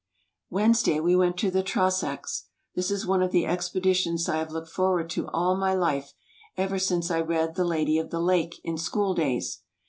[0.49, 2.45] Wednesday we went to the Trossachs.
[2.73, 6.15] This is one of the expeditions I have looked forward to all my life,
[6.57, 9.59] ever since I read "The Lady of the Lake" in schooldays.